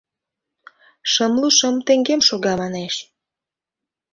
Шымлу 1.11 1.49
шым 1.57 1.75
теҥгем 1.87 2.21
шога, 2.27 2.53
манеш. 2.61 2.95